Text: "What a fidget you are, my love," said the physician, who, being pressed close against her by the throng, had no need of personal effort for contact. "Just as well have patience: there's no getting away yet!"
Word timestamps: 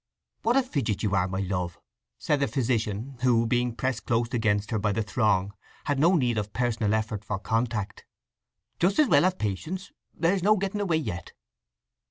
"What 0.41 0.57
a 0.57 0.63
fidget 0.63 1.03
you 1.03 1.13
are, 1.13 1.27
my 1.27 1.41
love," 1.41 1.79
said 2.17 2.39
the 2.39 2.47
physician, 2.47 3.19
who, 3.21 3.45
being 3.45 3.75
pressed 3.75 4.07
close 4.07 4.33
against 4.33 4.71
her 4.71 4.79
by 4.79 4.93
the 4.93 5.03
throng, 5.03 5.53
had 5.83 5.99
no 5.99 6.15
need 6.15 6.39
of 6.39 6.53
personal 6.53 6.95
effort 6.95 7.23
for 7.23 7.37
contact. 7.37 8.03
"Just 8.79 8.97
as 8.97 9.07
well 9.07 9.21
have 9.21 9.37
patience: 9.37 9.91
there's 10.11 10.41
no 10.41 10.57
getting 10.57 10.81
away 10.81 10.97
yet!" 10.97 11.33